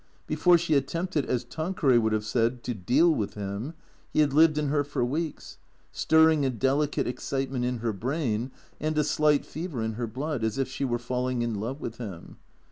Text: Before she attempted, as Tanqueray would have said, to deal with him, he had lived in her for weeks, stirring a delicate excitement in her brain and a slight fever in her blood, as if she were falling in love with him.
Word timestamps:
Before 0.25 0.57
she 0.57 0.73
attempted, 0.73 1.27
as 1.27 1.43
Tanqueray 1.43 1.99
would 1.99 2.11
have 2.11 2.25
said, 2.25 2.63
to 2.63 2.73
deal 2.73 3.13
with 3.13 3.35
him, 3.35 3.75
he 4.11 4.21
had 4.21 4.33
lived 4.33 4.57
in 4.57 4.69
her 4.69 4.83
for 4.83 5.05
weeks, 5.05 5.59
stirring 5.91 6.43
a 6.43 6.49
delicate 6.49 7.05
excitement 7.05 7.65
in 7.65 7.77
her 7.77 7.93
brain 7.93 8.49
and 8.79 8.97
a 8.97 9.03
slight 9.03 9.45
fever 9.45 9.79
in 9.83 9.93
her 9.93 10.07
blood, 10.07 10.43
as 10.43 10.57
if 10.57 10.67
she 10.67 10.83
were 10.85 10.97
falling 10.97 11.43
in 11.43 11.53
love 11.53 11.79
with 11.81 11.99
him. 11.99 12.37